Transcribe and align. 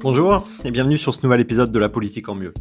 Bonjour 0.00 0.44
et 0.64 0.70
bienvenue 0.70 0.98
sur 0.98 1.14
ce 1.14 1.22
nouvel 1.22 1.40
épisode 1.40 1.72
de 1.72 1.78
La 1.78 1.88
politique 1.88 2.28
en 2.28 2.34
mieux. 2.34 2.52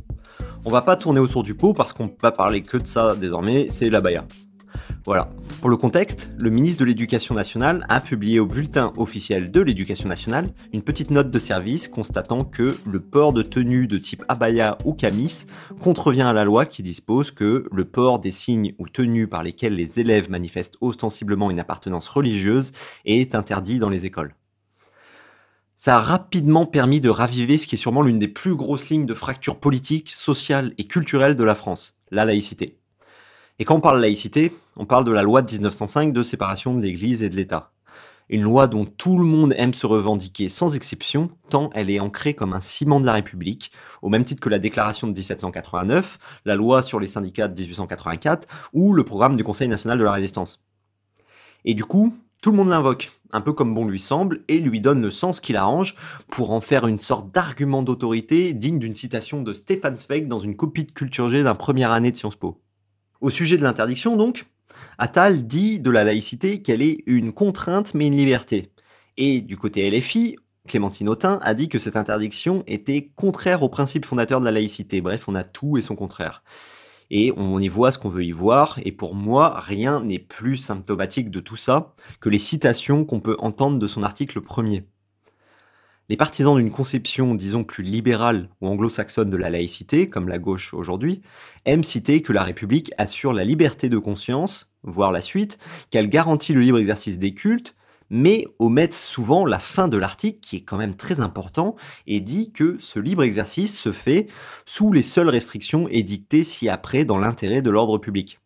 On 0.64 0.72
va 0.72 0.81
pas 0.81 0.95
tourner 0.95 1.19
autour 1.19 1.44
du 1.44 1.53
pot 1.53 1.73
parce 1.73 1.92
qu'on 1.92 2.08
peut 2.08 2.16
pas 2.16 2.31
parler 2.31 2.61
que 2.61 2.77
de 2.77 2.88
ça 2.88 3.16
désormais, 3.16 3.67
c'est 3.69 3.89
la 3.89 4.00
baya. 4.00 4.25
Voilà. 5.05 5.30
Pour 5.59 5.69
le 5.69 5.77
contexte, 5.77 6.31
le 6.39 6.50
ministre 6.50 6.80
de 6.80 6.86
l'Éducation 6.86 7.36
nationale 7.36 7.86
a 7.89 8.00
publié 8.00 8.39
au 8.39 8.47
bulletin 8.47 8.94
officiel 8.97 9.52
de 9.52 9.61
l'Éducation 9.61 10.08
nationale 10.08 10.50
une 10.73 10.81
petite 10.81 11.11
note 11.11 11.30
de 11.30 11.38
service 11.38 11.89
constatant 11.89 12.45
que 12.45 12.77
le 12.89 13.00
port 13.02 13.33
de 13.33 13.42
tenue 13.42 13.86
de 13.86 13.97
type 13.97 14.23
abaya 14.30 14.77
ou 14.86 14.94
camis 14.94 15.45
contrevient 15.80 16.22
à 16.22 16.33
la 16.33 16.45
loi 16.45 16.66
qui 16.66 16.83
dispose 16.83 17.31
que 17.31 17.67
le 17.72 17.86
port 17.86 18.20
des 18.20 18.31
signes 18.31 18.73
ou 18.80 18.88
tenues 18.88 19.27
par 19.27 19.44
lesquels 19.44 19.75
les 19.75 19.99
élèves 19.99 20.30
manifestent 20.30 20.77
ostensiblement 20.80 21.52
une 21.52 21.59
appartenance 21.59 22.08
religieuse 22.08 22.72
est 23.03 23.36
interdit 23.36 23.77
dans 23.77 23.89
les 23.89 24.05
écoles. 24.05 24.33
Ça 25.86 25.97
a 25.97 26.02
rapidement 26.02 26.66
permis 26.66 27.00
de 27.00 27.09
raviver 27.09 27.59
ce 27.59 27.67
qui 27.67 27.75
est 27.75 27.78
sûrement 27.78 28.02
l'une 28.02 28.17
des 28.17 28.28
plus 28.28 28.55
grosses 28.55 28.89
lignes 28.89 29.05
de 29.05 29.14
fracture 29.14 29.59
politique, 29.59 30.09
sociale 30.11 30.73
et 30.80 30.88
culturelle 30.88 31.36
de 31.36 31.43
la 31.43 31.54
France, 31.54 31.95
la 32.09 32.26
laïcité. 32.26 32.80
Et 33.59 33.65
quand 33.65 33.76
on 33.76 33.82
parle 33.82 34.02
laïcité, 34.02 34.52
on 34.77 34.87
parle 34.87 35.05
de 35.05 35.11
la 35.11 35.21
loi 35.21 35.43
de 35.43 35.52
1905 35.52 36.11
de 36.11 36.23
séparation 36.23 36.73
de 36.73 36.82
l'Église 36.82 37.21
et 37.21 37.30
de 37.30 37.36
l'État. 37.36 37.71
Une 38.30 38.42
loi 38.42 38.65
dont 38.65 38.86
tout 38.86 39.20
le 39.20 39.26
monde 39.26 39.54
aime 39.58 39.76
se 39.76 39.86
revendiquer 39.86 40.49
sans 40.49 40.76
exception, 40.76 41.30
tant 41.52 41.70
elle 41.76 41.92
est 41.92 41.99
ancrée 41.99 42.33
comme 42.33 42.54
un 42.54 42.61
ciment 42.61 42.99
de 42.99 43.05
la 43.05 43.14
République, 43.14 43.71
au 44.02 44.09
même 44.09 44.23
titre 44.26 44.42
que 44.42 44.49
la 44.49 44.58
déclaration 44.58 45.05
de 45.05 45.14
1789, 45.14 46.17
la 46.45 46.55
loi 46.55 46.82
sur 46.82 46.99
les 46.99 47.05
syndicats 47.05 47.48
de 47.48 47.61
1884 47.61 48.48
ou 48.73 48.92
le 48.92 49.04
programme 49.04 49.38
du 49.38 49.43
Conseil 49.43 49.67
national 49.67 49.99
de 49.99 50.04
la 50.04 50.14
résistance. 50.14 50.64
Et 51.64 51.76
du 51.76 51.86
coup, 51.86 52.15
tout 52.41 52.51
le 52.51 52.57
monde 52.57 52.69
l'invoque, 52.69 53.11
un 53.31 53.41
peu 53.41 53.53
comme 53.53 53.73
bon 53.73 53.85
lui 53.85 53.99
semble, 53.99 54.43
et 54.47 54.59
lui 54.59 54.81
donne 54.81 55.01
le 55.01 55.11
sens 55.11 55.39
qu'il 55.39 55.55
arrange 55.55 55.95
pour 56.29 56.51
en 56.51 56.61
faire 56.61 56.87
une 56.87 56.99
sorte 56.99 57.31
d'argument 57.31 57.81
d'autorité 57.81 58.53
digne 58.53 58.79
d'une 58.79 58.95
citation 58.95 59.41
de 59.41 59.53
Stéphane 59.53 59.97
Zweig 59.97 60.27
dans 60.27 60.39
une 60.39 60.55
copie 60.55 60.83
de 60.83 60.91
Culture 60.91 61.29
G 61.29 61.43
d'un 61.43 61.55
première 61.55 61.91
année 61.91 62.11
de 62.11 62.17
Sciences 62.17 62.35
Po. 62.35 62.61
Au 63.21 63.29
sujet 63.29 63.57
de 63.57 63.63
l'interdiction, 63.63 64.15
donc, 64.15 64.45
Attal 64.97 65.47
dit 65.47 65.79
de 65.79 65.89
la 65.89 66.03
laïcité 66.03 66.61
qu'elle 66.61 66.81
est 66.81 67.03
une 67.05 67.33
contrainte 67.33 67.93
mais 67.93 68.07
une 68.07 68.17
liberté. 68.17 68.71
Et 69.17 69.41
du 69.41 69.57
côté 69.57 69.89
LFI, 69.89 70.37
Clémentine 70.67 71.09
Autain 71.09 71.39
a 71.43 71.53
dit 71.53 71.69
que 71.69 71.79
cette 71.79 71.95
interdiction 71.95 72.63
était 72.67 73.11
contraire 73.15 73.63
aux 73.63 73.69
principes 73.69 74.05
fondateurs 74.05 74.39
de 74.39 74.45
la 74.45 74.52
laïcité. 74.52 75.02
Bref, 75.02 75.27
on 75.27 75.35
a 75.35 75.43
tout 75.43 75.77
et 75.77 75.81
son 75.81 75.95
contraire. 75.95 76.43
Et 77.11 77.32
on 77.38 77.60
y 77.60 77.67
voit 77.67 77.92
ce 77.92 77.98
qu'on 77.98 78.10
veut 78.10 78.26
y 78.26 78.32
voir, 78.32 78.80
et 78.83 78.92
pour 78.92 79.16
moi, 79.16 79.60
rien 79.60 80.02
n'est 80.02 80.20
plus 80.20 80.58
symptomatique 80.58 81.30
de 81.30 81.39
tout 81.39 81.55
ça 81.55 81.93
que 82.20 82.30
les 82.30 82.39
citations 82.39 83.05
qu'on 83.05 83.20
peut 83.20 83.38
entendre 83.39 83.80
de 83.80 83.88
son 83.88 84.04
article 84.04 84.42
premier. 84.42 84.86
Les 86.08 86.17
partisans 86.17 86.55
d'une 86.55 86.70
conception, 86.70 87.33
disons, 87.33 87.64
plus 87.64 87.83
libérale 87.83 88.49
ou 88.61 88.67
anglo-saxonne 88.67 89.32
de 89.32 89.38
la 89.38 89.49
laïcité, 89.49 90.08
comme 90.08 90.27
la 90.27 90.38
gauche 90.38 90.73
aujourd'hui, 90.76 91.21
aiment 91.65 91.83
citer 91.83 92.21
que 92.21 92.32
la 92.32 92.44
République 92.44 92.92
assure 92.99 93.33
la 93.33 93.44
liberté 93.44 93.89
de 93.89 93.98
conscience, 93.98 94.71
voire 94.83 95.11
la 95.11 95.21
suite, 95.21 95.58
qu'elle 95.89 96.10
garantit 96.10 96.54
le 96.54 96.61
libre 96.61 96.77
exercice 96.77 97.17
des 97.17 97.33
cultes, 97.33 97.76
mais 98.10 98.45
omettent 98.60 98.93
souvent 98.93 99.45
la 99.45 99.60
fin 99.60 99.88
de 99.88 99.98
l'article 99.98 100.39
qui 100.39 100.58
est 100.58 100.61
quand 100.61 100.77
même 100.77 100.95
très 100.95 101.20
important 101.20 101.76
et 102.08 102.20
dit 102.20 102.52
que 102.52 102.77
ce 102.80 102.99
libre 102.99 103.23
exercice 103.23 103.77
se 103.77 103.92
fait 103.92 104.27
sous 104.66 104.92
les 104.92 105.02
seules 105.02 105.30
restrictions 105.30 105.88
édictées 105.89 106.44
ci-après 106.44 107.05
dans 107.05 107.17
l'intérêt 107.17 107.61
de 107.61 107.70
l'ordre 107.70 107.98
public. 107.98 108.39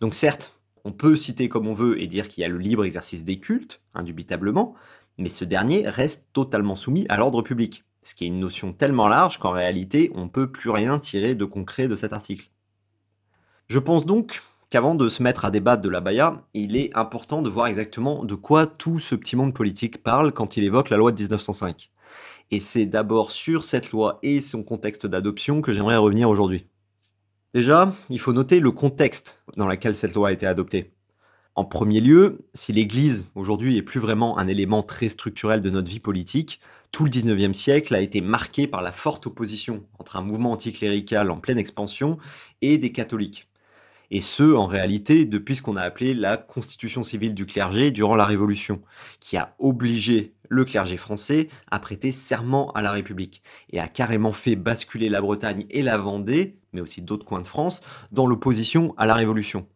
Donc 0.00 0.14
certes, 0.14 0.58
on 0.84 0.92
peut 0.92 1.16
citer 1.16 1.48
comme 1.48 1.66
on 1.66 1.74
veut 1.74 2.00
et 2.00 2.06
dire 2.06 2.28
qu'il 2.28 2.42
y 2.42 2.44
a 2.44 2.48
le 2.48 2.58
libre 2.58 2.84
exercice 2.84 3.24
des 3.24 3.38
cultes, 3.38 3.80
indubitablement, 3.94 4.74
mais 5.18 5.28
ce 5.28 5.44
dernier 5.44 5.88
reste 5.88 6.28
totalement 6.32 6.74
soumis 6.74 7.06
à 7.08 7.16
l'ordre 7.16 7.42
public, 7.42 7.84
ce 8.02 8.14
qui 8.14 8.24
est 8.24 8.28
une 8.28 8.40
notion 8.40 8.72
tellement 8.72 9.08
large 9.08 9.38
qu'en 9.38 9.50
réalité 9.50 10.10
on 10.14 10.24
ne 10.24 10.30
peut 10.30 10.50
plus 10.50 10.70
rien 10.70 10.98
tirer 10.98 11.34
de 11.34 11.44
concret 11.44 11.88
de 11.88 11.96
cet 11.96 12.12
article. 12.12 12.50
Je 13.68 13.78
pense 13.78 14.06
donc 14.06 14.42
qu'avant 14.70 14.94
de 14.94 15.08
se 15.08 15.22
mettre 15.22 15.44
à 15.44 15.50
débattre 15.50 15.82
de 15.82 15.88
la 15.88 16.00
Baïa, 16.00 16.42
il 16.54 16.76
est 16.76 16.96
important 16.96 17.42
de 17.42 17.50
voir 17.50 17.66
exactement 17.66 18.24
de 18.24 18.36
quoi 18.36 18.66
tout 18.66 19.00
ce 19.00 19.16
petit 19.16 19.34
monde 19.34 19.52
politique 19.52 20.02
parle 20.02 20.32
quand 20.32 20.56
il 20.56 20.64
évoque 20.64 20.90
la 20.90 20.96
loi 20.96 21.10
de 21.10 21.20
1905. 21.20 21.90
Et 22.52 22.60
c'est 22.60 22.86
d'abord 22.86 23.32
sur 23.32 23.64
cette 23.64 23.90
loi 23.90 24.20
et 24.22 24.40
son 24.40 24.62
contexte 24.62 25.06
d'adoption 25.06 25.60
que 25.60 25.72
j'aimerais 25.72 25.96
revenir 25.96 26.30
aujourd'hui. 26.30 26.66
Déjà, 27.52 27.92
il 28.10 28.20
faut 28.20 28.32
noter 28.32 28.60
le 28.60 28.70
contexte 28.70 29.42
dans 29.56 29.66
lequel 29.66 29.96
cette 29.96 30.14
loi 30.14 30.28
a 30.28 30.32
été 30.32 30.46
adoptée. 30.46 30.92
En 31.56 31.64
premier 31.64 32.00
lieu, 32.00 32.46
si 32.54 32.72
l'Église 32.72 33.28
aujourd'hui 33.34 33.76
est 33.76 33.82
plus 33.82 33.98
vraiment 33.98 34.38
un 34.38 34.46
élément 34.46 34.84
très 34.84 35.08
structurel 35.08 35.62
de 35.62 35.70
notre 35.70 35.90
vie 35.90 35.98
politique, 35.98 36.60
tout 36.92 37.04
le 37.04 37.10
19e 37.10 37.52
siècle 37.52 37.94
a 37.94 38.00
été 38.00 38.20
marqué 38.20 38.68
par 38.68 38.82
la 38.82 38.92
forte 38.92 39.26
opposition 39.26 39.84
entre 39.98 40.16
un 40.16 40.22
mouvement 40.22 40.52
anticlérical 40.52 41.30
en 41.30 41.38
pleine 41.38 41.58
expansion 41.58 42.18
et 42.62 42.78
des 42.78 42.92
catholiques. 42.92 43.49
Et 44.10 44.20
ce, 44.20 44.54
en 44.54 44.66
réalité, 44.66 45.24
depuis 45.24 45.54
ce 45.56 45.62
qu'on 45.62 45.76
a 45.76 45.82
appelé 45.82 46.14
la 46.14 46.36
constitution 46.36 47.02
civile 47.02 47.34
du 47.34 47.46
clergé 47.46 47.90
durant 47.90 48.16
la 48.16 48.24
Révolution, 48.24 48.82
qui 49.20 49.36
a 49.36 49.54
obligé 49.58 50.34
le 50.48 50.64
clergé 50.64 50.96
français 50.96 51.48
à 51.70 51.78
prêter 51.78 52.10
serment 52.10 52.72
à 52.72 52.82
la 52.82 52.90
République, 52.90 53.42
et 53.70 53.78
a 53.78 53.86
carrément 53.86 54.32
fait 54.32 54.56
basculer 54.56 55.08
la 55.08 55.20
Bretagne 55.20 55.64
et 55.70 55.82
la 55.82 55.96
Vendée, 55.96 56.56
mais 56.72 56.80
aussi 56.80 57.02
d'autres 57.02 57.24
coins 57.24 57.40
de 57.40 57.46
France, 57.46 57.82
dans 58.10 58.26
l'opposition 58.26 58.94
à 58.98 59.06
la 59.06 59.14
Révolution. 59.14 59.66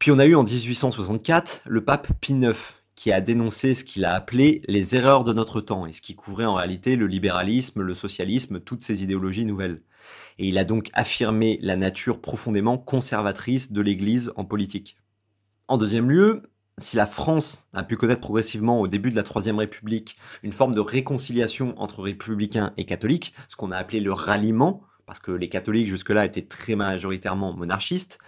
Puis 0.00 0.10
on 0.10 0.18
a 0.18 0.26
eu 0.26 0.34
en 0.34 0.42
1864 0.42 1.62
le 1.66 1.84
pape 1.84 2.08
Pie 2.20 2.34
IX, 2.34 2.56
qui 2.96 3.12
a 3.12 3.20
dénoncé 3.20 3.74
ce 3.74 3.84
qu'il 3.84 4.04
a 4.04 4.14
appelé 4.14 4.62
les 4.66 4.94
erreurs 4.96 5.24
de 5.24 5.32
notre 5.32 5.60
temps, 5.60 5.86
et 5.86 5.92
ce 5.92 6.00
qui 6.00 6.16
couvrait 6.16 6.44
en 6.44 6.54
réalité 6.54 6.96
le 6.96 7.06
libéralisme, 7.06 7.82
le 7.82 7.94
socialisme, 7.94 8.60
toutes 8.60 8.82
ces 8.82 9.04
idéologies 9.04 9.44
nouvelles. 9.44 9.80
Et 10.38 10.48
il 10.48 10.58
a 10.58 10.64
donc 10.64 10.90
affirmé 10.94 11.58
la 11.62 11.76
nature 11.76 12.20
profondément 12.20 12.78
conservatrice 12.78 13.72
de 13.72 13.80
l'Église 13.80 14.32
en 14.36 14.44
politique. 14.44 14.96
En 15.68 15.78
deuxième 15.78 16.10
lieu, 16.10 16.42
si 16.78 16.96
la 16.96 17.06
France 17.06 17.64
a 17.72 17.84
pu 17.84 17.96
connaître 17.96 18.20
progressivement 18.20 18.80
au 18.80 18.88
début 18.88 19.10
de 19.10 19.16
la 19.16 19.22
Troisième 19.22 19.58
République 19.58 20.16
une 20.42 20.52
forme 20.52 20.74
de 20.74 20.80
réconciliation 20.80 21.74
entre 21.80 22.02
républicains 22.02 22.72
et 22.76 22.84
catholiques, 22.84 23.32
ce 23.48 23.56
qu'on 23.56 23.70
a 23.70 23.76
appelé 23.76 24.00
le 24.00 24.12
ralliement, 24.12 24.82
parce 25.06 25.20
que 25.20 25.30
les 25.30 25.48
catholiques 25.48 25.88
jusque-là 25.88 26.24
étaient 26.24 26.46
très 26.46 26.74
majoritairement 26.74 27.52
monarchistes, 27.52 28.18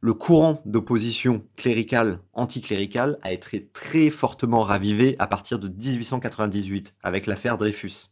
Le 0.00 0.14
courant 0.14 0.62
d'opposition 0.64 1.44
cléricale, 1.56 2.20
anticléricale, 2.32 3.18
a 3.22 3.32
été 3.32 3.66
très 3.66 4.10
fortement 4.10 4.62
ravivé 4.62 5.16
à 5.18 5.26
partir 5.26 5.58
de 5.58 5.66
1898 5.66 6.94
avec 7.02 7.26
l'affaire 7.26 7.58
Dreyfus. 7.58 8.10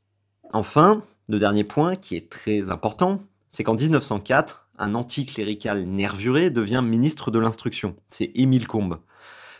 Enfin, 0.52 1.04
le 1.28 1.38
dernier 1.38 1.64
point 1.64 1.96
qui 1.96 2.16
est 2.16 2.30
très 2.30 2.70
important, 2.70 3.22
c'est 3.48 3.64
qu'en 3.64 3.74
1904, 3.74 4.68
un 4.78 4.94
anticlérical 4.94 5.84
nervuré 5.84 6.50
devient 6.50 6.82
ministre 6.84 7.30
de 7.30 7.38
l'instruction. 7.38 7.96
C'est 8.08 8.30
Émile 8.34 8.68
Combes. 8.68 8.98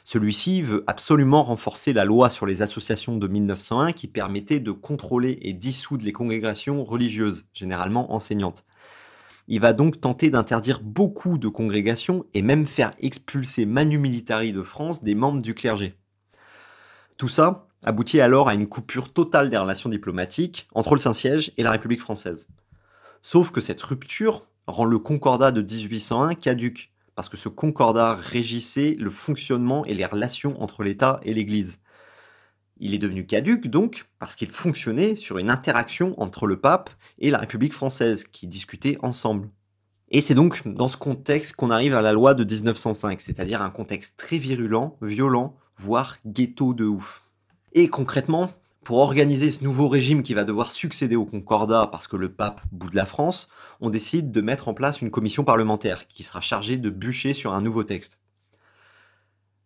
Celui-ci 0.05 0.63
veut 0.63 0.85
absolument 0.87 1.43
renforcer 1.43 1.93
la 1.93 2.05
loi 2.05 2.31
sur 2.31 2.47
les 2.47 2.63
associations 2.63 3.17
de 3.17 3.27
1901 3.27 3.91
qui 3.91 4.07
permettait 4.07 4.61
de 4.61 4.71
contrôler 4.71 5.39
et 5.43 5.53
dissoudre 5.53 6.05
les 6.05 6.13
congrégations 6.13 6.85
religieuses, 6.85 7.45
généralement 7.53 8.13
enseignantes. 8.15 8.65
Il 9.49 9.61
va 9.61 9.73
donc 9.73 10.01
tenter 10.01 10.31
d'interdire 10.31 10.81
beaucoup 10.81 11.39
de 11.39 11.49
congrégations 11.49 12.25
et 12.35 12.43
même 12.43 12.67
faire 12.67 12.95
expulser 13.01 13.67
Manu 13.67 13.99
Militari 13.99 14.53
de 14.53 14.63
France 14.63 15.03
des 15.03 15.17
membres 15.17 15.43
du 15.43 15.55
clergé. 15.55 15.95
Tout 17.17 17.29
ça 17.29 17.67
aboutit 17.87 18.21
alors 18.21 18.49
à 18.49 18.55
une 18.55 18.67
coupure 18.67 19.13
totale 19.13 19.49
des 19.49 19.57
relations 19.57 19.89
diplomatiques 19.89 20.69
entre 20.75 20.95
le 20.95 21.01
Saint-Siège 21.01 21.53
et 21.57 21.63
la 21.63 21.71
République 21.71 22.01
française. 22.01 22.49
Sauf 23.23 23.53
que 23.53 23.61
cette 23.61 23.81
rupture 23.81 24.47
rend 24.67 24.85
le 24.85 24.99
Concordat 24.99 25.53
de 25.53 25.63
1801 25.63 26.35
caduque, 26.35 26.93
parce 27.15 27.29
que 27.29 27.37
ce 27.37 27.49
concordat 27.49 28.15
régissait 28.15 28.97
le 28.99 29.09
fonctionnement 29.09 29.85
et 29.87 29.95
les 29.95 30.05
relations 30.05 30.61
entre 30.61 30.83
l'État 30.83 31.21
et 31.23 31.33
l'Église. 31.33 31.81
Il 32.79 32.93
est 32.93 32.99
devenu 32.99 33.25
caduque 33.25 33.69
donc 33.69 34.07
parce 34.19 34.37
qu'il 34.37 34.51
fonctionnait 34.51 35.17
sur 35.17 35.39
une 35.39 35.49
interaction 35.49 36.21
entre 36.21 36.47
le 36.47 36.61
pape 36.61 36.91
et 37.19 37.31
la 37.31 37.39
République 37.39 37.73
française 37.73 38.25
qui 38.25 38.47
discutaient 38.47 38.99
ensemble. 39.01 39.49
Et 40.11 40.21
c'est 40.21 40.35
donc 40.35 40.67
dans 40.67 40.89
ce 40.89 40.97
contexte 40.97 41.57
qu'on 41.57 41.71
arrive 41.71 41.95
à 41.95 42.03
la 42.03 42.13
loi 42.13 42.35
de 42.35 42.45
1905, 42.45 43.21
c'est-à-dire 43.21 43.63
un 43.63 43.71
contexte 43.71 44.17
très 44.19 44.39
virulent, 44.39 44.99
violent, 45.01 45.57
voire 45.79 46.19
ghetto 46.27 46.75
de 46.75 46.85
ouf. 46.85 47.26
Et 47.79 47.89
concrètement, 47.89 48.55
pour 48.85 48.97
organiser 48.97 49.51
ce 49.51 49.63
nouveau 49.63 49.87
régime 49.89 50.23
qui 50.23 50.33
va 50.33 50.45
devoir 50.45 50.71
succéder 50.71 51.15
au 51.15 51.27
Concordat 51.27 51.91
parce 51.93 52.09
que 52.09 52.17
le 52.17 52.33
pape 52.33 52.63
boude 52.73 52.95
la 52.95 53.05
France, 53.05 53.51
on 53.83 53.91
décide 53.91 54.33
de 54.33 54.41
mettre 54.41 54.69
en 54.69 54.73
place 54.73 55.03
une 55.03 55.11
commission 55.11 55.45
parlementaire 55.45 56.09
qui 56.09 56.23
sera 56.23 56.41
chargée 56.41 56.79
de 56.79 56.89
bûcher 56.89 57.35
sur 57.35 57.53
un 57.53 57.61
nouveau 57.61 57.85
texte. 57.85 58.19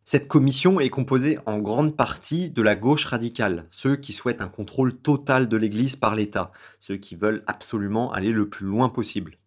Cette 0.04 0.26
commission 0.26 0.80
est 0.80 0.90
composée 0.90 1.38
en 1.46 1.60
grande 1.60 1.96
partie 1.96 2.50
de 2.50 2.62
la 2.62 2.74
gauche 2.74 3.04
radicale, 3.04 3.68
ceux 3.70 3.94
qui 3.94 4.12
souhaitent 4.12 4.42
un 4.42 4.48
contrôle 4.48 4.96
total 4.96 5.48
de 5.48 5.56
l'Église 5.56 5.94
par 5.94 6.16
l'État, 6.16 6.50
ceux 6.80 6.96
qui 6.96 7.14
veulent 7.14 7.44
absolument 7.46 8.10
aller 8.10 8.32
le 8.32 8.48
plus 8.48 8.66
loin 8.66 8.88
possible. 8.88 9.38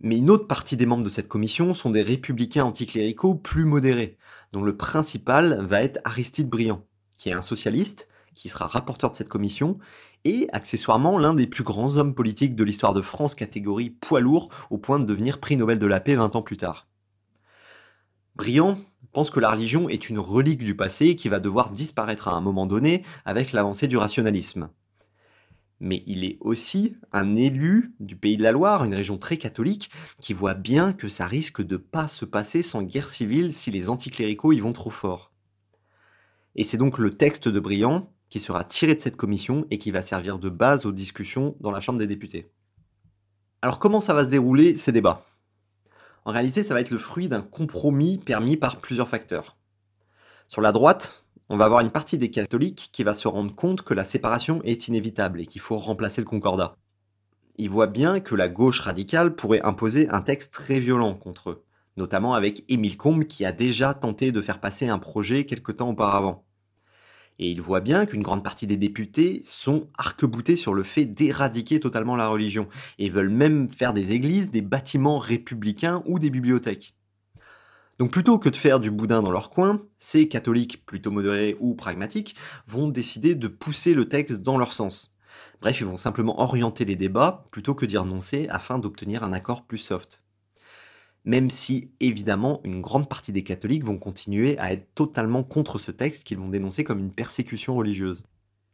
Mais 0.00 0.18
une 0.18 0.30
autre 0.30 0.48
partie 0.48 0.76
des 0.76 0.86
membres 0.86 1.04
de 1.04 1.08
cette 1.08 1.28
commission 1.28 1.72
sont 1.72 1.90
des 1.90 2.02
républicains 2.02 2.64
anticléricaux 2.64 3.36
plus 3.36 3.64
modérés, 3.64 4.18
dont 4.50 4.62
le 4.62 4.76
principal 4.76 5.64
va 5.64 5.84
être 5.84 6.00
Aristide 6.02 6.48
Briand, 6.48 6.84
qui 7.20 7.28
est 7.28 7.34
un 7.34 7.42
socialiste, 7.42 8.08
qui 8.34 8.48
sera 8.48 8.66
rapporteur 8.66 9.10
de 9.10 9.16
cette 9.16 9.28
commission, 9.28 9.78
et 10.24 10.48
accessoirement 10.54 11.18
l'un 11.18 11.34
des 11.34 11.46
plus 11.46 11.64
grands 11.64 11.98
hommes 11.98 12.14
politiques 12.14 12.56
de 12.56 12.64
l'histoire 12.64 12.94
de 12.94 13.02
France, 13.02 13.34
catégorie 13.34 13.90
poids 13.90 14.20
lourd, 14.20 14.48
au 14.70 14.78
point 14.78 14.98
de 14.98 15.04
devenir 15.04 15.38
prix 15.38 15.58
Nobel 15.58 15.78
de 15.78 15.86
la 15.86 16.00
paix 16.00 16.14
20 16.14 16.34
ans 16.34 16.40
plus 16.40 16.56
tard. 16.56 16.88
Briand 18.36 18.78
pense 19.12 19.28
que 19.28 19.38
la 19.38 19.50
religion 19.50 19.90
est 19.90 20.08
une 20.08 20.18
relique 20.18 20.64
du 20.64 20.74
passé 20.74 21.14
qui 21.14 21.28
va 21.28 21.40
devoir 21.40 21.72
disparaître 21.72 22.26
à 22.26 22.32
un 22.32 22.40
moment 22.40 22.64
donné 22.64 23.04
avec 23.26 23.52
l'avancée 23.52 23.86
du 23.86 23.98
rationalisme. 23.98 24.70
Mais 25.78 26.02
il 26.06 26.24
est 26.24 26.38
aussi 26.40 26.96
un 27.12 27.36
élu 27.36 27.92
du 28.00 28.16
pays 28.16 28.38
de 28.38 28.42
la 28.42 28.52
Loire, 28.52 28.82
une 28.82 28.94
région 28.94 29.18
très 29.18 29.36
catholique, 29.36 29.90
qui 30.22 30.32
voit 30.32 30.54
bien 30.54 30.94
que 30.94 31.10
ça 31.10 31.26
risque 31.26 31.60
de 31.60 31.76
pas 31.76 32.08
se 32.08 32.24
passer 32.24 32.62
sans 32.62 32.82
guerre 32.82 33.10
civile 33.10 33.52
si 33.52 33.70
les 33.70 33.90
anticléricaux 33.90 34.52
y 34.52 34.60
vont 34.60 34.72
trop 34.72 34.90
fort. 34.90 35.29
Et 36.56 36.64
c'est 36.64 36.76
donc 36.76 36.98
le 36.98 37.10
texte 37.10 37.48
de 37.48 37.60
Briand 37.60 38.12
qui 38.28 38.40
sera 38.40 38.64
tiré 38.64 38.94
de 38.94 39.00
cette 39.00 39.16
commission 39.16 39.66
et 39.70 39.78
qui 39.78 39.90
va 39.90 40.02
servir 40.02 40.38
de 40.38 40.48
base 40.48 40.86
aux 40.86 40.92
discussions 40.92 41.56
dans 41.60 41.70
la 41.70 41.80
Chambre 41.80 41.98
des 41.98 42.06
députés. 42.06 42.50
Alors 43.62 43.78
comment 43.78 44.00
ça 44.00 44.14
va 44.14 44.24
se 44.24 44.30
dérouler 44.30 44.74
ces 44.76 44.92
débats? 44.92 45.26
En 46.24 46.32
réalité, 46.32 46.62
ça 46.62 46.74
va 46.74 46.80
être 46.80 46.90
le 46.90 46.98
fruit 46.98 47.28
d'un 47.28 47.42
compromis 47.42 48.18
permis 48.18 48.56
par 48.56 48.76
plusieurs 48.78 49.08
facteurs. 49.08 49.56
Sur 50.48 50.60
la 50.60 50.72
droite, 50.72 51.24
on 51.48 51.56
va 51.56 51.64
avoir 51.64 51.80
une 51.80 51.90
partie 51.90 52.18
des 52.18 52.30
catholiques 52.30 52.90
qui 52.92 53.02
va 53.02 53.14
se 53.14 53.26
rendre 53.26 53.54
compte 53.54 53.82
que 53.82 53.94
la 53.94 54.04
séparation 54.04 54.62
est 54.62 54.88
inévitable 54.88 55.40
et 55.40 55.46
qu'il 55.46 55.60
faut 55.60 55.76
remplacer 55.76 56.20
le 56.20 56.26
concordat. 56.26 56.76
Ils 57.56 57.70
voient 57.70 57.86
bien 57.86 58.20
que 58.20 58.34
la 58.34 58.48
gauche 58.48 58.80
radicale 58.80 59.34
pourrait 59.34 59.62
imposer 59.62 60.08
un 60.08 60.20
texte 60.20 60.52
très 60.52 60.78
violent 60.78 61.14
contre 61.14 61.50
eux, 61.50 61.64
notamment 62.00 62.34
avec 62.34 62.64
Émile 62.68 62.96
Combes 62.96 63.26
qui 63.26 63.44
a 63.44 63.52
déjà 63.52 63.94
tenté 63.94 64.32
de 64.32 64.40
faire 64.40 64.58
passer 64.58 64.88
un 64.88 64.98
projet 64.98 65.44
quelque 65.44 65.70
temps 65.70 65.90
auparavant. 65.90 66.44
Et 67.38 67.50
il 67.50 67.60
voit 67.60 67.80
bien 67.80 68.06
qu'une 68.06 68.22
grande 68.22 68.42
partie 68.42 68.66
des 68.66 68.76
députés 68.76 69.40
sont 69.44 69.88
arc-boutés 69.96 70.56
sur 70.56 70.74
le 70.74 70.82
fait 70.82 71.04
d'éradiquer 71.04 71.78
totalement 71.78 72.16
la 72.16 72.28
religion, 72.28 72.68
et 72.98 73.08
veulent 73.08 73.30
même 73.30 73.68
faire 73.68 73.92
des 73.92 74.12
églises, 74.12 74.50
des 74.50 74.62
bâtiments 74.62 75.18
républicains 75.18 76.02
ou 76.06 76.18
des 76.18 76.30
bibliothèques. 76.30 76.94
Donc 77.98 78.10
plutôt 78.10 78.38
que 78.38 78.48
de 78.48 78.56
faire 78.56 78.80
du 78.80 78.90
boudin 78.90 79.22
dans 79.22 79.30
leur 79.30 79.50
coin, 79.50 79.82
ces 79.98 80.26
catholiques 80.26 80.84
plutôt 80.86 81.10
modérés 81.10 81.56
ou 81.60 81.74
pragmatiques 81.74 82.34
vont 82.66 82.88
décider 82.88 83.34
de 83.34 83.48
pousser 83.48 83.92
le 83.92 84.08
texte 84.08 84.42
dans 84.42 84.56
leur 84.56 84.72
sens. 84.72 85.14
Bref, 85.60 85.80
ils 85.80 85.86
vont 85.86 85.98
simplement 85.98 86.40
orienter 86.40 86.86
les 86.86 86.96
débats 86.96 87.46
plutôt 87.50 87.74
que 87.74 87.84
d'y 87.84 87.98
renoncer 87.98 88.48
afin 88.48 88.78
d'obtenir 88.78 89.22
un 89.22 89.34
accord 89.34 89.66
plus 89.66 89.78
soft 89.78 90.22
même 91.24 91.50
si 91.50 91.90
évidemment 92.00 92.60
une 92.64 92.80
grande 92.80 93.08
partie 93.08 93.32
des 93.32 93.42
catholiques 93.42 93.84
vont 93.84 93.98
continuer 93.98 94.58
à 94.58 94.72
être 94.72 94.94
totalement 94.94 95.42
contre 95.42 95.78
ce 95.78 95.90
texte 95.90 96.24
qu'ils 96.24 96.38
vont 96.38 96.48
dénoncer 96.48 96.84
comme 96.84 97.00
une 97.00 97.12
persécution 97.12 97.74
religieuse. 97.74 98.22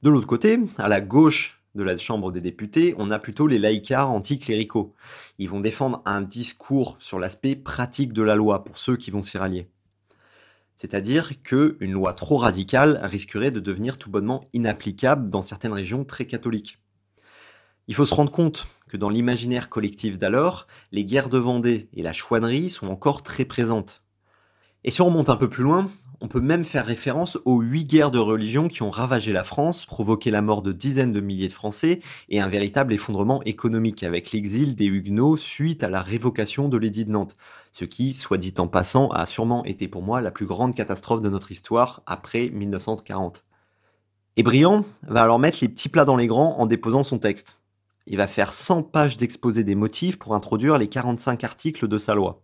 De 0.03 0.11
l'autre 0.11 0.27
côté, 0.27 0.59
à 0.79 0.89
la 0.89 1.01
gauche 1.01 1.61
de 1.75 1.83
la 1.83 1.97
Chambre 1.97 2.33
des 2.33 2.41
députés, 2.41 2.95
on 2.99 3.11
a 3.11 3.19
plutôt 3.19 3.47
les 3.47 3.59
laïcars 3.59 4.11
anticléricaux. 4.11 4.95
Ils 5.39 5.49
vont 5.49 5.61
défendre 5.61 6.03
un 6.07 6.23
discours 6.23 6.97
sur 7.01 7.19
l'aspect 7.19 7.57
pratique 7.57 8.13
de 8.13 8.23
la 8.23 8.35
loi 8.35 8.65
pour 8.65 8.79
ceux 8.79 8.97
qui 8.97 9.11
vont 9.11 9.23
s'y 9.23 9.39
rallier. 9.39 9.69
C'est-à-dire 10.75 11.43
qu'une 11.43 11.93
loi 11.93 12.13
trop 12.13 12.37
radicale 12.37 13.01
risquerait 13.03 13.51
de 13.51 13.61
devenir 13.61 13.99
tout 13.99 14.11
bonnement 14.11 14.45
inapplicable 14.53 15.31
dans 15.31 15.43
certaines 15.43 15.73
régions 15.73 16.05
très 16.05 16.27
catholiques. 16.27 16.79
Il 17.89 17.95
faut 17.95 18.05
se 18.05 18.15
rendre 18.15 18.33
compte 18.33 18.67
que 18.89 18.97
dans 18.97 19.11
l'imaginaire 19.11 19.69
collectif 19.69 20.19
d'alors, 20.19 20.67
les 20.91 21.05
guerres 21.05 21.29
de 21.29 21.39
Vendée 21.39 21.89
et 21.95 22.03
la 22.03 22.13
chouannerie 22.13 22.69
sont 22.69 22.89
encore 22.89 23.23
très 23.23 23.45
présentes. 23.45 24.03
Et 24.83 24.91
si 24.91 25.03
on 25.03 25.07
remonte 25.07 25.29
un 25.29 25.37
peu 25.37 25.49
plus 25.49 25.63
loin, 25.63 25.89
on 26.21 26.27
peut 26.27 26.41
même 26.41 26.65
faire 26.65 26.87
référence 26.87 27.39
aux 27.45 27.61
huit 27.61 27.85
guerres 27.85 28.11
de 28.11 28.19
religion 28.19 28.67
qui 28.67 28.83
ont 28.83 28.91
ravagé 28.91 29.33
la 29.33 29.45
France, 29.45 29.87
provoqué 29.87 30.33
la 30.33 30.43
mort 30.43 30.63
de 30.63 30.73
dizaines 30.73 31.13
de 31.13 31.21
milliers 31.21 31.47
de 31.47 31.53
Français 31.53 32.01
et 32.29 32.41
un 32.41 32.49
véritable 32.49 32.93
effondrement 32.93 33.43
économique 33.45 34.03
avec 34.03 34.33
l'exil 34.33 34.75
des 34.75 34.87
Huguenots 34.87 35.37
suite 35.37 35.85
à 35.85 35.89
la 35.89 36.03
révocation 36.03 36.69
de 36.69 36.79
l'édit 36.79 37.05
de 37.05 37.11
Nantes. 37.13 37.37
Ce 37.71 37.85
qui, 37.85 38.15
soit 38.15 38.39
dit 38.39 38.55
en 38.59 38.67
passant, 38.67 39.11
a 39.11 39.27
sûrement 39.27 39.65
été 39.65 39.87
pour 39.87 40.03
moi 40.03 40.21
la 40.21 40.33
plus 40.33 40.47
grande 40.47 40.75
catastrophe 40.75 41.21
de 41.21 41.29
notre 41.29 41.53
histoire 41.53 42.03
après 42.07 42.49
1940. 42.49 43.45
Et 44.39 44.43
Briand 44.43 44.85
va 45.03 45.23
alors 45.23 45.39
mettre 45.39 45.59
les 45.61 45.69
petits 45.69 45.89
plats 45.89 46.05
dans 46.05 46.17
les 46.17 46.27
grands 46.27 46.59
en 46.59 46.67
déposant 46.67 47.03
son 47.03 47.19
texte 47.19 47.59
il 48.07 48.17
va 48.17 48.27
faire 48.27 48.53
100 48.53 48.85
pages 48.85 49.17
d'exposé 49.17 49.65
des 49.65 49.75
motifs 49.75 50.19
pour 50.19 50.35
introduire 50.35 50.79
les 50.79 50.89
45 50.89 51.45
articles 51.45 51.89
de 51.89 51.99
sa 51.99 52.15
loi. 52.15 52.43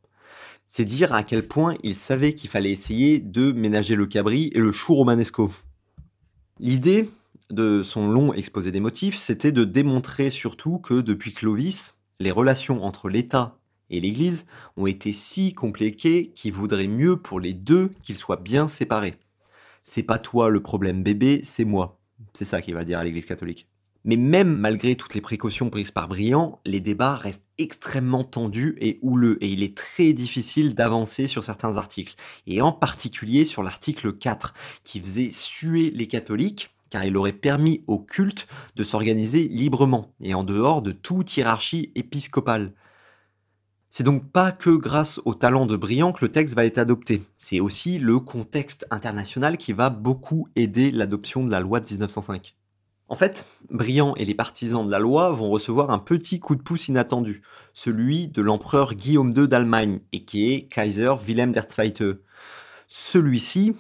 C'est 0.66 0.84
dire 0.84 1.12
à 1.12 1.22
quel 1.22 1.46
point 1.46 1.76
il 1.82 1.94
savait 1.94 2.34
qu'il 2.34 2.50
fallait 2.50 2.70
essayer 2.70 3.20
de 3.20 3.52
ménager 3.52 3.94
le 3.94 4.06
cabri 4.06 4.50
et 4.54 4.58
le 4.58 4.72
chou 4.72 4.94
romanesco. 4.94 5.52
L'idée 6.58 7.10
de 7.50 7.82
son 7.82 8.08
long 8.08 8.32
exposé 8.32 8.70
des 8.70 8.80
motifs, 8.80 9.16
c'était 9.16 9.52
de 9.52 9.64
démontrer 9.64 10.30
surtout 10.30 10.78
que 10.78 11.00
depuis 11.00 11.34
Clovis, 11.34 11.94
les 12.18 12.30
relations 12.30 12.84
entre 12.84 13.08
l'État 13.08 13.58
et 13.90 14.00
l'Église 14.00 14.46
ont 14.76 14.86
été 14.86 15.12
si 15.12 15.52
compliquées 15.52 16.32
qu'il 16.34 16.54
vaudrait 16.54 16.88
mieux 16.88 17.16
pour 17.16 17.38
les 17.38 17.52
deux 17.52 17.92
qu'ils 18.02 18.16
soient 18.16 18.36
bien 18.36 18.68
séparés. 18.68 19.18
C'est 19.82 20.02
pas 20.02 20.18
toi 20.18 20.48
le 20.48 20.62
problème 20.62 21.02
bébé, 21.02 21.40
c'est 21.42 21.64
moi. 21.64 22.00
C'est 22.32 22.44
ça 22.44 22.62
qu'il 22.62 22.74
va 22.74 22.84
dire 22.84 22.98
à 22.98 23.04
l'Église 23.04 23.26
catholique. 23.26 23.68
Mais 24.04 24.16
même 24.16 24.56
malgré 24.56 24.96
toutes 24.96 25.14
les 25.14 25.20
précautions 25.20 25.70
prises 25.70 25.92
par 25.92 26.08
Briand, 26.08 26.60
les 26.64 26.80
débats 26.80 27.14
restent 27.14 27.46
extrêmement 27.58 28.24
tendus 28.24 28.76
et 28.80 28.98
houleux, 29.02 29.38
et 29.40 29.48
il 29.48 29.62
est 29.62 29.76
très 29.76 30.12
difficile 30.12 30.74
d'avancer 30.74 31.28
sur 31.28 31.44
certains 31.44 31.76
articles, 31.76 32.16
et 32.46 32.60
en 32.60 32.72
particulier 32.72 33.44
sur 33.44 33.62
l'article 33.62 34.12
4, 34.12 34.54
qui 34.82 35.00
faisait 35.00 35.30
suer 35.30 35.90
les 35.90 36.08
catholiques, 36.08 36.74
car 36.90 37.04
il 37.04 37.16
aurait 37.16 37.32
permis 37.32 37.84
au 37.86 37.98
culte 37.98 38.48
de 38.74 38.82
s'organiser 38.82 39.46
librement, 39.46 40.12
et 40.20 40.34
en 40.34 40.42
dehors 40.42 40.82
de 40.82 40.92
toute 40.92 41.36
hiérarchie 41.36 41.92
épiscopale. 41.94 42.72
C'est 43.88 44.04
donc 44.04 44.32
pas 44.32 44.52
que 44.52 44.70
grâce 44.70 45.20
au 45.26 45.34
talent 45.34 45.66
de 45.66 45.76
Briand 45.76 46.12
que 46.12 46.24
le 46.24 46.32
texte 46.32 46.56
va 46.56 46.64
être 46.64 46.78
adopté, 46.78 47.22
c'est 47.36 47.60
aussi 47.60 47.98
le 47.98 48.18
contexte 48.18 48.84
international 48.90 49.58
qui 49.58 49.72
va 49.72 49.90
beaucoup 49.90 50.48
aider 50.56 50.90
l'adoption 50.90 51.44
de 51.44 51.50
la 51.50 51.60
loi 51.60 51.78
de 51.78 51.88
1905. 51.88 52.56
En 53.12 53.14
fait, 53.14 53.50
Briand 53.68 54.14
et 54.16 54.24
les 54.24 54.34
partisans 54.34 54.86
de 54.86 54.90
la 54.90 54.98
loi 54.98 55.32
vont 55.32 55.50
recevoir 55.50 55.90
un 55.90 55.98
petit 55.98 56.40
coup 56.40 56.54
de 56.54 56.62
pouce 56.62 56.88
inattendu, 56.88 57.42
celui 57.74 58.26
de 58.26 58.40
l'empereur 58.40 58.94
Guillaume 58.94 59.34
II 59.36 59.48
d'Allemagne, 59.48 60.00
et 60.12 60.24
qui 60.24 60.50
est 60.50 60.62
Kaiser 60.62 61.12
Wilhelm 61.26 61.52
der 61.52 61.64
Zweite. 61.68 62.04
Celui-ci 62.88 63.76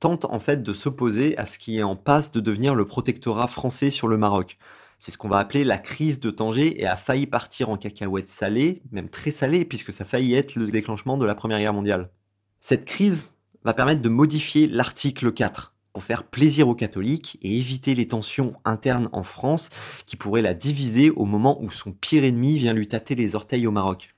tente 0.00 0.24
en 0.24 0.40
fait 0.40 0.64
de 0.64 0.72
s'opposer 0.72 1.38
à 1.38 1.46
ce 1.46 1.60
qui 1.60 1.78
est 1.78 1.84
en 1.84 1.94
passe 1.94 2.32
de 2.32 2.40
devenir 2.40 2.74
le 2.74 2.84
protectorat 2.84 3.46
français 3.46 3.90
sur 3.90 4.08
le 4.08 4.16
Maroc. 4.16 4.58
C'est 4.98 5.12
ce 5.12 5.18
qu'on 5.18 5.28
va 5.28 5.38
appeler 5.38 5.62
la 5.62 5.78
crise 5.78 6.18
de 6.18 6.32
Tanger 6.32 6.82
et 6.82 6.86
a 6.88 6.96
failli 6.96 7.28
partir 7.28 7.68
en 7.68 7.76
cacahuète 7.76 8.26
salée, 8.26 8.82
même 8.90 9.08
très 9.08 9.30
salée, 9.30 9.64
puisque 9.64 9.92
ça 9.92 10.02
a 10.02 10.08
failli 10.08 10.34
être 10.34 10.56
le 10.56 10.66
déclenchement 10.66 11.18
de 11.18 11.24
la 11.24 11.36
Première 11.36 11.60
Guerre 11.60 11.72
mondiale. 11.72 12.10
Cette 12.58 12.84
crise 12.84 13.28
va 13.62 13.74
permettre 13.74 14.02
de 14.02 14.08
modifier 14.08 14.66
l'article 14.66 15.30
4 15.30 15.71
pour 15.92 16.02
faire 16.02 16.24
plaisir 16.24 16.68
aux 16.68 16.74
catholiques 16.74 17.38
et 17.42 17.58
éviter 17.58 17.94
les 17.94 18.08
tensions 18.08 18.54
internes 18.64 19.08
en 19.12 19.22
France 19.22 19.70
qui 20.06 20.16
pourraient 20.16 20.42
la 20.42 20.54
diviser 20.54 21.10
au 21.10 21.24
moment 21.24 21.62
où 21.62 21.70
son 21.70 21.92
pire 21.92 22.24
ennemi 22.24 22.58
vient 22.58 22.72
lui 22.72 22.88
tâter 22.88 23.14
les 23.14 23.34
orteils 23.34 23.66
au 23.66 23.70
Maroc. 23.70 24.14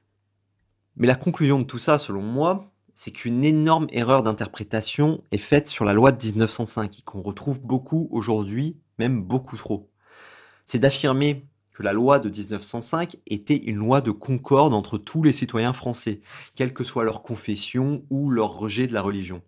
Mais 0.97 1.07
la 1.07 1.17
conclusion 1.17 1.59
de 1.59 1.65
tout 1.65 1.79
ça, 1.79 1.99
selon 1.99 2.23
moi, 2.23 2.73
c'est 2.95 3.11
qu'une 3.11 3.45
énorme 3.45 3.89
erreur 3.91 4.23
d'interprétation 4.23 5.23
est 5.33 5.39
faite 5.39 5.67
sur 5.67 5.85
la 5.85 5.93
loi 5.93 6.13
de 6.13 6.25
1905 6.25 6.99
et 6.99 7.03
qu'on 7.03 7.23
retrouve 7.23 7.61
beaucoup 7.61 8.09
aujourd'hui, 8.13 8.77
même 8.99 9.23
beaucoup 9.23 9.57
trop. 9.57 9.91
C'est 10.65 10.79
d'affirmer 10.79 11.45
que 11.73 11.83
la 11.83 11.93
loi 11.93 12.21
de 12.21 12.29
1905 12.29 13.17
était 13.27 13.57
une 13.57 13.77
loi 13.77 14.01
de 14.01 14.13
concorde 14.13 14.73
entre 14.73 14.97
tous 14.97 15.25
les 15.25 15.33
citoyens 15.33 15.73
français, 15.73 16.21
quelle 16.55 16.73
que 16.73 16.85
soit 16.85 17.03
leur 17.03 17.23
confession 17.23 18.05
ou 18.11 18.31
leur 18.31 18.57
rejet 18.57 18.87
de 18.87 18.95
la 18.95 19.03
religion. 19.03 19.43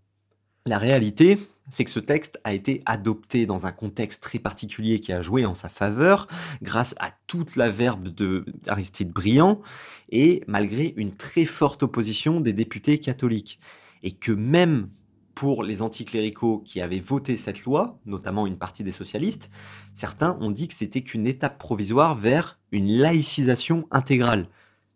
La 0.67 0.79
réalité, 0.79 1.39
c'est 1.69 1.85
que 1.85 1.93
ce 1.93 2.01
texte 2.01 2.41
a 2.43 2.53
été 2.53 2.83
adopté 2.87 3.47
dans 3.47 3.67
un 3.67 3.73
contexte 3.73 4.21
très 4.21 4.41
particulier 4.41 4.99
qui 4.99 5.13
a 5.13 5.23
joué 5.23 5.47
en 5.47 5.55
sa 5.55 5.69
faveur, 5.69 6.27
grâce 6.61 6.97
à 6.99 7.13
toute 7.29 7.55
la 7.55 7.71
verbe 7.71 8.09
d'Aristide 8.09 9.13
Briand, 9.13 9.63
et 10.11 10.43
malgré 10.49 10.93
une 10.97 11.15
très 11.15 11.45
forte 11.45 11.85
opposition 11.85 12.41
des 12.41 12.53
députés 12.53 12.99
catholiques. 12.99 13.61
Et 14.03 14.11
que 14.11 14.33
même 14.33 14.89
pour 15.37 15.63
les 15.63 15.83
anticléricaux 15.83 16.65
qui 16.65 16.81
avaient 16.81 16.99
voté 16.99 17.37
cette 17.37 17.63
loi, 17.63 18.01
notamment 18.05 18.49
une 18.49 18.59
partie 18.59 18.83
des 18.83 18.91
socialistes, 18.91 19.53
certains 19.93 20.37
ont 20.41 20.51
dit 20.51 20.67
que 20.67 20.75
c'était 20.75 21.03
qu'une 21.03 21.29
étape 21.29 21.59
provisoire 21.59 22.17
vers 22.17 22.59
une 22.73 22.89
laïcisation 22.89 23.87
intégrale, 23.93 24.49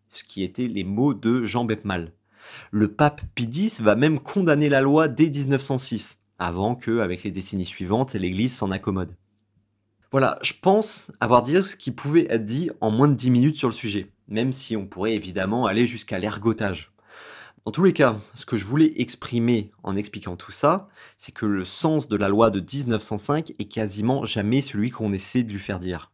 ce 0.09 0.25
qui 0.25 0.43
étaient 0.43 0.67
les 0.67 0.83
mots 0.83 1.15
de 1.15 1.45
Jean 1.45 1.65
Bepmal. 1.65 2.13
Le 2.71 2.93
pape 2.93 3.23
Pie 3.35 3.73
va 3.81 3.97
même 3.97 4.21
condamner 4.21 4.69
la 4.69 4.81
loi 4.81 5.09
dès 5.09 5.29
1906 5.29 6.21
avant 6.39 6.75
que, 6.75 7.01
avec 7.01 7.23
les 7.23 7.31
décennies 7.31 7.65
suivantes, 7.65 8.15
l'Église 8.15 8.57
s'en 8.57 8.71
accommode. 8.71 9.15
Voilà, 10.11 10.39
je 10.43 10.55
pense 10.61 11.13
avoir 11.21 11.43
dit 11.43 11.63
ce 11.63 11.77
qui 11.77 11.93
pouvait 11.93 12.27
être 12.31 12.45
dit 12.45 12.71
en 12.81 12.91
moins 12.91 13.09
de 13.09 13.15
10 13.15 13.31
minutes 13.31 13.57
sur 13.57 13.69
le 13.69 13.75
sujet, 13.75 14.11
même 14.27 14.53
si 14.53 14.77
on 14.77 14.87
pourrait 14.87 15.15
évidemment 15.15 15.67
aller 15.67 15.87
jusqu'à 15.87 16.19
l'ergotage. 16.19 16.93
Dans 17.67 17.73
tous 17.73 17.85
les 17.85 17.93
cas, 17.93 18.19
ce 18.35 18.47
que 18.47 18.57
je 18.57 18.65
voulais 18.65 18.95
exprimer 18.97 19.71
en 19.83 19.95
expliquant 19.95 20.35
tout 20.35 20.51
ça, 20.51 20.89
c'est 21.19 21.33
que 21.33 21.47
le 21.47 21.67
sens 21.67 22.09
de 22.09 22.17
la 22.17 22.29
loi 22.29 22.51
de 22.51 22.59
1905 22.59 23.53
est 23.59 23.67
quasiment 23.67 24.25
jamais 24.25 24.63
celui 24.63 24.91
qu'on 24.91 25.13
essaie 25.13 25.43
de 25.43 25.53
lui 25.53 25.59
faire 25.59 25.79
dire. 25.79 26.10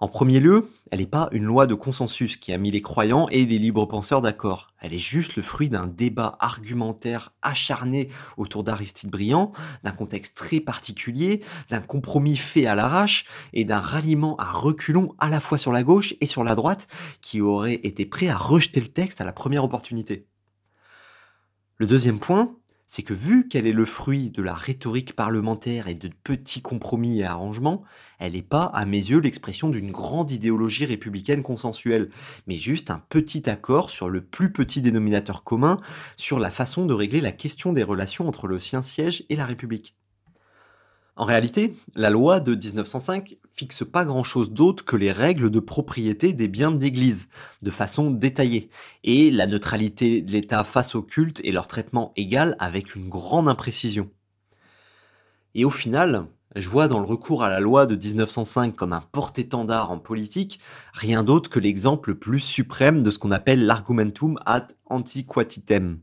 En 0.00 0.08
premier 0.08 0.40
lieu, 0.40 0.68
elle 0.90 0.98
n'est 0.98 1.06
pas 1.06 1.28
une 1.32 1.44
loi 1.44 1.66
de 1.66 1.74
consensus 1.74 2.36
qui 2.36 2.52
a 2.52 2.58
mis 2.58 2.70
les 2.70 2.82
croyants 2.82 3.28
et 3.30 3.46
les 3.46 3.58
libres 3.58 3.86
penseurs 3.86 4.20
d'accord. 4.20 4.72
Elle 4.80 4.92
est 4.92 4.98
juste 4.98 5.36
le 5.36 5.42
fruit 5.42 5.70
d'un 5.70 5.86
débat 5.86 6.36
argumentaire 6.40 7.32
acharné 7.42 8.08
autour 8.36 8.64
d'Aristide 8.64 9.10
Briand, 9.10 9.52
d'un 9.82 9.92
contexte 9.92 10.36
très 10.36 10.60
particulier, 10.60 11.42
d'un 11.70 11.80
compromis 11.80 12.36
fait 12.36 12.66
à 12.66 12.74
l'arrache 12.74 13.26
et 13.52 13.64
d'un 13.64 13.80
ralliement 13.80 14.36
à 14.36 14.50
reculons 14.50 15.14
à 15.18 15.28
la 15.28 15.40
fois 15.40 15.58
sur 15.58 15.72
la 15.72 15.82
gauche 15.82 16.14
et 16.20 16.26
sur 16.26 16.44
la 16.44 16.54
droite 16.54 16.88
qui 17.20 17.40
aurait 17.40 17.80
été 17.82 18.04
prêt 18.04 18.28
à 18.28 18.36
rejeter 18.36 18.80
le 18.80 18.88
texte 18.88 19.20
à 19.20 19.24
la 19.24 19.32
première 19.32 19.64
opportunité. 19.64 20.26
Le 21.78 21.86
deuxième 21.86 22.18
point, 22.18 22.54
c'est 22.86 23.02
que 23.02 23.14
vu 23.14 23.48
qu'elle 23.48 23.66
est 23.66 23.72
le 23.72 23.84
fruit 23.84 24.30
de 24.30 24.42
la 24.42 24.54
rhétorique 24.54 25.16
parlementaire 25.16 25.88
et 25.88 25.94
de 25.94 26.10
petits 26.22 26.62
compromis 26.62 27.20
et 27.20 27.24
arrangements, 27.24 27.82
elle 28.18 28.32
n'est 28.32 28.42
pas, 28.42 28.64
à 28.64 28.84
mes 28.84 28.98
yeux, 28.98 29.20
l'expression 29.20 29.68
d'une 29.68 29.90
grande 29.90 30.30
idéologie 30.30 30.84
républicaine 30.84 31.42
consensuelle, 31.42 32.10
mais 32.46 32.56
juste 32.56 32.90
un 32.90 33.02
petit 33.08 33.48
accord 33.48 33.90
sur 33.90 34.08
le 34.08 34.22
plus 34.22 34.52
petit 34.52 34.80
dénominateur 34.80 35.44
commun 35.44 35.80
sur 36.16 36.38
la 36.38 36.50
façon 36.50 36.86
de 36.86 36.94
régler 36.94 37.20
la 37.20 37.32
question 37.32 37.72
des 37.72 37.82
relations 37.82 38.28
entre 38.28 38.46
le 38.46 38.60
sien-siège 38.60 39.24
et 39.28 39.36
la 39.36 39.46
République. 39.46 39.96
En 41.16 41.24
réalité, 41.24 41.76
la 41.94 42.10
loi 42.10 42.40
de 42.40 42.56
1905 42.56 43.36
fixe 43.52 43.84
pas 43.84 44.04
grand-chose 44.04 44.50
d'autre 44.50 44.84
que 44.84 44.96
les 44.96 45.12
règles 45.12 45.48
de 45.48 45.60
propriété 45.60 46.32
des 46.32 46.48
biens 46.48 46.72
d'église, 46.72 47.28
de 47.62 47.70
façon 47.70 48.10
détaillée, 48.10 48.68
et 49.04 49.30
la 49.30 49.46
neutralité 49.46 50.22
de 50.22 50.32
l'État 50.32 50.64
face 50.64 50.96
au 50.96 51.02
culte 51.02 51.40
et 51.44 51.52
leur 51.52 51.68
traitement 51.68 52.12
égal 52.16 52.56
avec 52.58 52.96
une 52.96 53.08
grande 53.08 53.48
imprécision. 53.48 54.10
Et 55.54 55.64
au 55.64 55.70
final, 55.70 56.26
je 56.56 56.68
vois 56.68 56.88
dans 56.88 56.98
le 56.98 57.06
recours 57.06 57.44
à 57.44 57.48
la 57.48 57.60
loi 57.60 57.86
de 57.86 57.94
1905 57.94 58.74
comme 58.74 58.92
un 58.92 59.00
porte-étendard 59.00 59.92
en 59.92 59.98
politique 59.98 60.58
rien 60.92 61.22
d'autre 61.22 61.48
que 61.48 61.60
l'exemple 61.60 62.10
le 62.10 62.18
plus 62.18 62.40
suprême 62.40 63.04
de 63.04 63.10
ce 63.12 63.18
qu'on 63.18 63.30
appelle 63.30 63.66
l'argumentum 63.66 64.38
ad 64.46 64.72
antiquatitem 64.86 65.98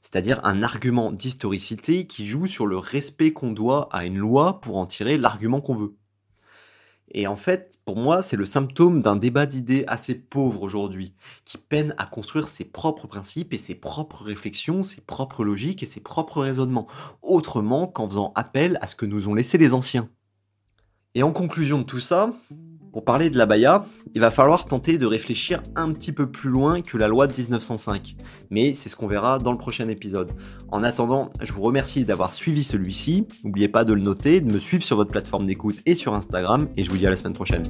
c'est-à-dire 0.00 0.40
un 0.44 0.62
argument 0.62 1.12
d'historicité 1.12 2.06
qui 2.06 2.26
joue 2.26 2.46
sur 2.46 2.66
le 2.66 2.78
respect 2.78 3.32
qu'on 3.32 3.52
doit 3.52 3.88
à 3.92 4.04
une 4.04 4.18
loi 4.18 4.60
pour 4.60 4.76
en 4.76 4.86
tirer 4.86 5.18
l'argument 5.18 5.60
qu'on 5.60 5.74
veut. 5.74 5.94
Et 7.12 7.26
en 7.26 7.36
fait, 7.36 7.80
pour 7.84 7.96
moi, 7.96 8.22
c'est 8.22 8.36
le 8.36 8.46
symptôme 8.46 9.02
d'un 9.02 9.16
débat 9.16 9.46
d'idées 9.46 9.84
assez 9.88 10.14
pauvre 10.14 10.62
aujourd'hui, 10.62 11.12
qui 11.44 11.58
peine 11.58 11.94
à 11.98 12.06
construire 12.06 12.46
ses 12.46 12.64
propres 12.64 13.08
principes 13.08 13.52
et 13.52 13.58
ses 13.58 13.74
propres 13.74 14.22
réflexions, 14.22 14.84
ses 14.84 15.00
propres 15.00 15.44
logiques 15.44 15.82
et 15.82 15.86
ses 15.86 16.00
propres 16.00 16.40
raisonnements, 16.40 16.86
autrement 17.22 17.88
qu'en 17.88 18.08
faisant 18.08 18.32
appel 18.36 18.78
à 18.80 18.86
ce 18.86 18.94
que 18.94 19.06
nous 19.06 19.28
ont 19.28 19.34
laissé 19.34 19.58
les 19.58 19.74
anciens. 19.74 20.08
Et 21.16 21.24
en 21.24 21.32
conclusion 21.32 21.78
de 21.78 21.82
tout 21.84 21.98
ça, 21.98 22.32
pour 22.92 23.04
parler 23.04 23.30
de 23.30 23.38
la 23.38 23.46
Baïa, 23.46 23.84
il 24.14 24.20
va 24.20 24.30
falloir 24.30 24.66
tenter 24.66 24.98
de 24.98 25.06
réfléchir 25.06 25.62
un 25.76 25.92
petit 25.92 26.12
peu 26.12 26.30
plus 26.30 26.50
loin 26.50 26.82
que 26.82 26.96
la 26.96 27.08
loi 27.08 27.26
de 27.26 27.32
1905. 27.32 28.16
Mais 28.50 28.74
c'est 28.74 28.88
ce 28.88 28.96
qu'on 28.96 29.06
verra 29.06 29.38
dans 29.38 29.52
le 29.52 29.58
prochain 29.58 29.88
épisode. 29.88 30.32
En 30.68 30.82
attendant, 30.82 31.30
je 31.40 31.52
vous 31.52 31.62
remercie 31.62 32.04
d'avoir 32.04 32.32
suivi 32.32 32.64
celui-ci. 32.64 33.26
N'oubliez 33.44 33.68
pas 33.68 33.84
de 33.84 33.92
le 33.92 34.02
noter, 34.02 34.40
de 34.40 34.52
me 34.52 34.58
suivre 34.58 34.82
sur 34.82 34.96
votre 34.96 35.10
plateforme 35.10 35.46
d'écoute 35.46 35.76
et 35.86 35.94
sur 35.94 36.14
Instagram. 36.14 36.68
Et 36.76 36.84
je 36.84 36.90
vous 36.90 36.96
dis 36.96 37.06
à 37.06 37.10
la 37.10 37.16
semaine 37.16 37.32
prochaine. 37.32 37.62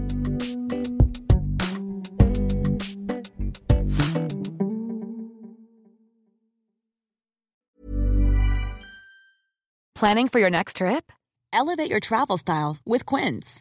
Planning 9.95 10.29
for 10.29 10.39
your 10.39 10.49
next 10.49 10.77
trip? 10.77 11.13
Elevate 11.53 11.91
your 11.91 12.01
travel 12.01 12.39
style 12.39 12.79
with 12.87 13.05
Quince. 13.05 13.61